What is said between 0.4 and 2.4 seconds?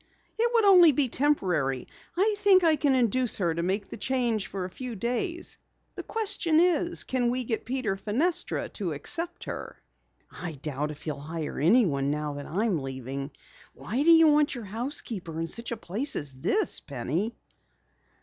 would only be temporary. I